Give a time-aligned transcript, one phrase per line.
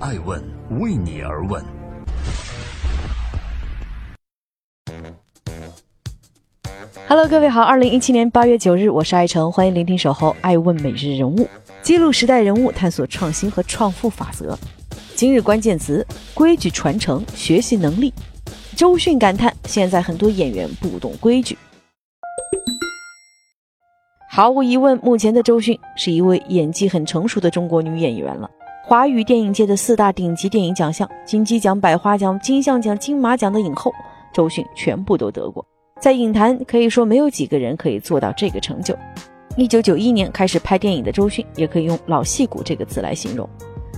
[0.00, 0.40] 爱问
[0.78, 1.60] 为你而问。
[7.08, 11.48] Hello，各位好，二零一七年八月九日，我是爱成，欢迎聆听守候爱问每日人物，
[11.82, 14.56] 记录时代人物，探索创新和创富法则。
[15.16, 18.14] 今日关键词：规矩传承、学习能力。
[18.76, 21.58] 周迅感叹：现在很多演员不懂规矩。
[24.30, 28.48] 毫无疑问，目前的周迅是一位演技很成熟的中国女演员了。
[28.88, 33.92] 华语电影界的四大顶级电影奖项——金鸡奖、百花奖、金像奖、金马奖的影后，
[34.32, 35.62] 周迅全部都得过。
[36.00, 38.96] 在影坛可以说没有几个人可以做到这个成就。
[39.58, 43.46] 一九九一年开始拍电影的周迅，也可以用“老戏骨”这个词来形容。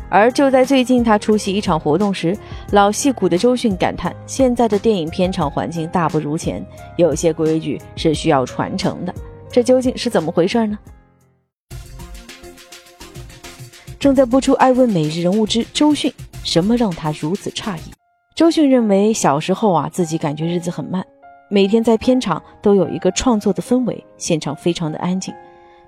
[0.09, 2.37] 而就在最近，他出席一场活动时，
[2.73, 6.67] 老戏骨的周迅感叹：“现在的电影片场环境大不如前，
[6.97, 9.15] 有些规矩是需要传承的。”
[9.53, 10.77] 这究竟是怎么回事呢？
[14.01, 16.11] 正在播出《爱问每日人物之周迅》，
[16.43, 17.81] 什么让他如此诧异？
[18.35, 21.05] 周迅认为，小时候啊，自己感觉日子很慢。
[21.51, 25.35] 每天在片场都有一个创作的氛围，现场非常的安静。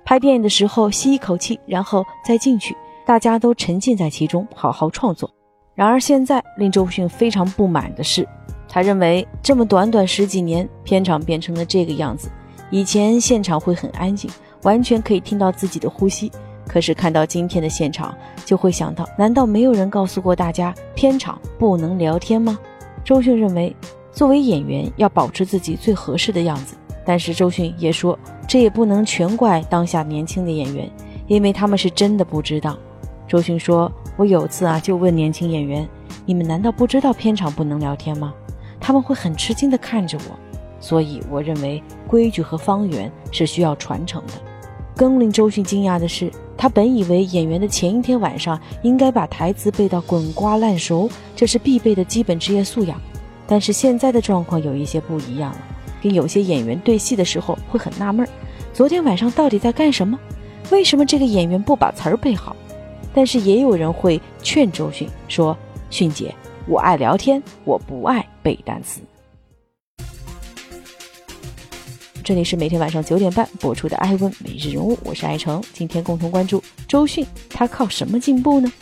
[0.04, 5.30] 拍电影的时候吸一口气，然后再进去，大家都沉浸在其中，好好创作。
[5.74, 8.28] 然而现在令周迅非常不满的是，
[8.68, 12.28] 他认为这么短短十几年，片场变成了这个样子。
[12.70, 14.30] 以前现场会很安静，
[14.64, 16.30] 完全可以听到自己的呼吸。
[16.72, 22.58] 可是看到今天的现场，就会想到：难道没有人告诉过大家，片场不能聊天吗？
[23.04, 23.74] 周迅认为。
[24.14, 26.76] 作为演员，要保持自己最合适的样子。
[27.02, 30.86] 但是周迅也说，这也不能全怪当下年轻的演员，
[31.26, 32.76] 因为他们是真的不知道。
[33.26, 35.88] 周迅说：“我有次啊，就问年轻演员，
[36.26, 38.34] 你们难道不知道片场不能聊天吗？
[38.78, 40.38] 他们会很吃惊地看着我。
[40.78, 44.34] 所以我认为规矩和方圆是需要传承的。
[44.94, 53.00] 更令周迅惊讶的是，他本以为演员的前一天晚上应该把台词背到滚瓜烂熟，这是必备的基本职业素养。”
[53.48, 55.58] 但是现在的状况有一些不一样了，
[56.00, 58.28] 跟有些演员对戏的时候会很纳闷儿，
[58.72, 60.18] 昨天晚上到底在干什么？
[60.70, 62.56] 为什么这个演员不把词儿背好？
[63.12, 65.54] 但是也有人会劝周迅说
[65.90, 66.34] ：“迅姐，
[66.66, 69.00] 我爱聊天，我不爱背单词。”
[72.24, 78.72] 这里是每天晚上九点半播出的《爱问每日人物》，我是爱成，今天共同关注周迅，他靠什么进步呢？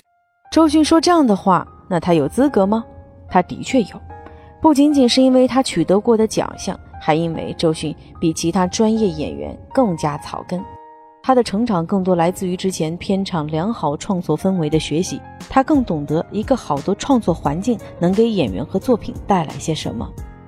[0.53, 2.85] 周迅说这样的话，那他有资格吗？
[3.31, 4.01] 他的确有。
[4.61, 10.63] 不仅仅是因为他取得过的奖项，还因为周迅比其他专业演员更加草根。
[11.23, 15.19] 他的成长更多来自于之前片场良好创作氛围的学习，
[15.49, 20.07] 他更懂得一个好的创作环境能给演员和作品带来些什么。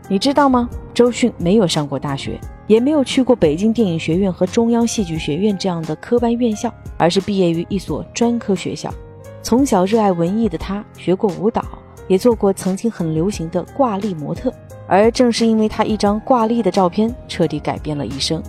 [0.08, 0.68] 你知道吗？
[0.92, 8.92] 周迅没有上过大学，也没有去过北京电影学院和中央戏剧学院这样的科班院校，而是毕业于一所专科学校。
[9.42, 11.64] 从小热爱文艺的他，学过舞蹈。
[12.08, 14.52] 也做过曾经很流行的挂历模特，
[14.88, 18.42] 而正是因为他一张挂历的照片，彻底改变了一生。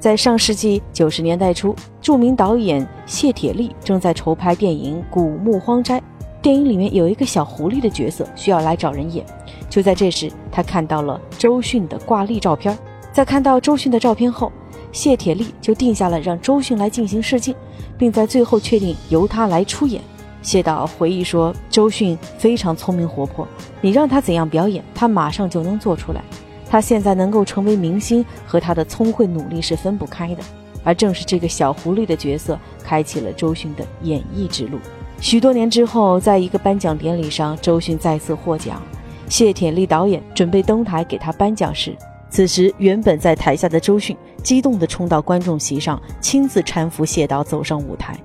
[0.00, 6.00] 在上世纪九十年代初，著名导演谢铁骊正在筹拍电影《古墓荒斋》，
[6.46, 9.26] 电影里面有一个小狐狸的角色需要来找人演。
[9.68, 12.78] 就在这时，他看到了周迅的挂历照片。
[13.12, 14.52] 在看到周迅的照片后，
[14.92, 17.52] 谢铁骊就定下了让周迅来进行试镜，
[17.98, 20.00] 并在最后确定由他来出演。
[20.40, 23.44] 谢导回忆说：“周迅非常聪明活泼，
[23.80, 26.22] 你让他怎样表演，他马上就能做出来。
[26.70, 30.44] 他现在能够成为明星，和他的聪慧努力是分不开的。
[30.84, 34.78] 而正是这个小狐狸的角色，开启了周迅的演艺之路。
[35.20, 38.80] 许多年之后，在一个颁奖典礼上，周迅再次获奖，
[39.28, 41.96] 谢铁骊导演准备登台给他颁奖时，
[42.30, 48.16] 此时原本在台下的周迅激动地冲到观众席上，亲自搀扶谢导走上舞台。”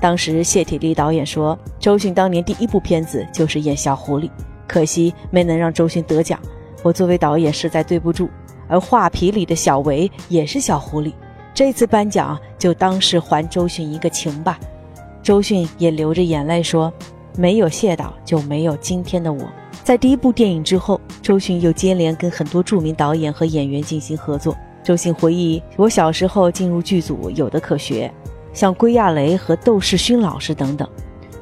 [0.00, 4.30] 当时谢铁骊导演说，周迅当年第一部片子就是演小狐狸，
[4.66, 6.40] 可惜没能让周迅得奖。
[6.82, 8.30] 我作为导演实在对不住。
[8.66, 11.12] 而画皮里的小维也是小狐狸，
[11.52, 14.58] 这次颁奖就当是还周迅一个情吧。
[15.30, 16.92] 周迅也流着眼泪说，
[17.36, 19.48] 没有谢导就没有今天的我。
[19.84, 24.56] 在第一部电影之后，周迅又接连跟很多著名导演和演员进行合作。
[24.82, 28.12] 周迅回忆，我小时候进入剧组有的可学。
[28.52, 30.88] 像归亚蕾和窦世勋老师等等，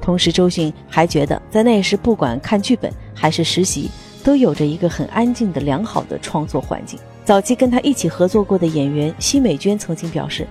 [0.03, 3.89] 同时周迅还觉得，在那时不管看剧本还是实习，
[4.23, 7.01] 都有着一个很安静的良好的创作环境。
[7.25, 10.47] 早期跟他一起合作过的演员奚美娟曾经表示，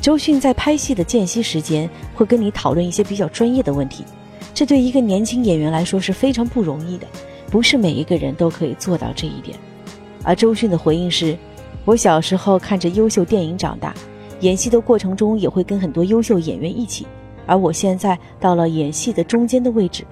[0.00, 4.02] 周迅在拍戏的间隙时间会跟你讨论一些比较专业的问题，
[4.54, 7.06] 这对一个年轻演员来说是非常不容易的，
[7.50, 9.58] 不是每一个人都可以做到这一点。
[10.24, 11.36] 而周迅的回应是：
[11.84, 13.94] 我小时候看着优秀电影长大。
[14.40, 17.06] 演戏的过程中也会跟很多优秀演员一起，
[17.44, 20.02] 而我现在到了演戏的中间的位置，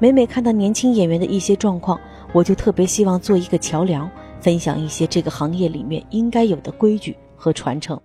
[0.00, 1.96] 每每看到年轻演员的一些状况，
[2.32, 4.10] 我就特别希望做一个桥梁，
[4.40, 7.96] 分享一些这个行业里面应该有的规矩和传承。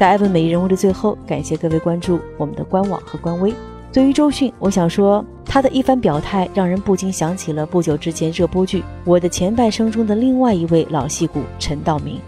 [0.00, 3.52] 在艾问每日人物的最后，感谢各位关注我们的官网和官微。
[3.92, 12.18] 对于周迅，我想说，她的一番表态让人不禁想起了不久之前热播剧《我的前半生》中的另外一位老戏骨陈道明。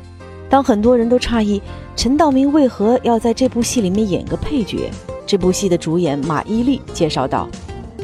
[0.51, 1.63] 当很多人都诧异
[1.97, 4.91] 陈道明为何要在这部戏里面演个配角，
[5.25, 7.49] 这部戏的主演马伊琍介绍道：“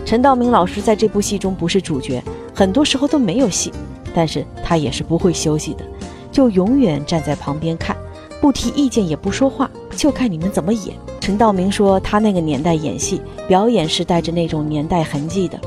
[0.03, 2.25] 陈道明老师在这部戏中不是主角，
[2.55, 3.71] 很多时候都没有戏，
[4.15, 5.85] 但是他也是不会休息的，
[6.33, 7.95] 就永远站在旁边看。”
[8.41, 10.97] 不提意见也不说话，就看你们怎么演。
[11.21, 15.61] 陈道明说，他那个年代演戏表演是带着那种年代痕迹的，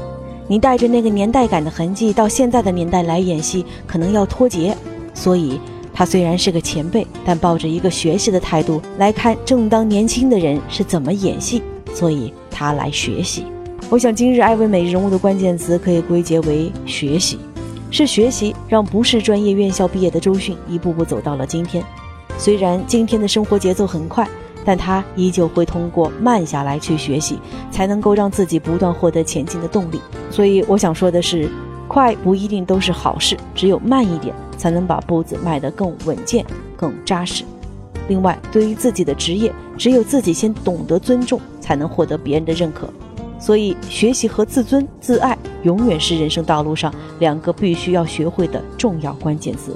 [0.48, 4.76] 你带着那个年代感的痕迹到现在的年代来演戏，可能要脱节。
[5.14, 5.60] 所以，
[5.94, 11.62] 他虽然是个前辈，但抱着一个学习的态度来看正当年轻的人是怎么演戏，
[11.94, 13.46] 所以他来学习。
[13.90, 17.38] 我想，今日艾薇每日人物的关键词可以归结为学习，
[17.92, 21.84] 是学习让不是专业院校毕业的周迅一步步走到了今天。
[22.38, 24.28] 虽然今天的生活节奏很快，
[24.66, 27.40] 但他依旧会通过慢下来去学习，
[27.70, 30.02] 才能够让自己不断获得前进的动力。
[30.30, 31.50] 所以我想说的是，
[31.88, 36.46] 快不一定都是好事，只有慢一点，才能把步子迈得更稳健、
[36.76, 37.44] 更扎实。
[38.08, 42.90] 另外，对于自己的职业，只有自己先懂得尊重，才能获得别人的认可。
[43.40, 49.76] 所以，学习和自尊、自爱，永远是人生道路上两个必须要学会的重要关键词。